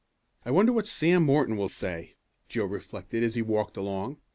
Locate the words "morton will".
1.23-1.69